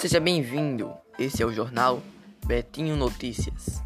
[0.00, 0.94] Seja bem-vindo.
[1.18, 2.02] Esse é o jornal
[2.46, 3.82] Betinho Notícias.